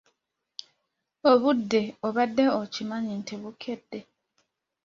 [1.31, 3.99] Obudde obadde okimanyi nti bukedde?